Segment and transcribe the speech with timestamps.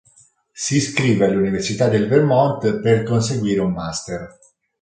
[0.51, 4.35] Si iscrive all'Università del Vermont per conseguire un Master.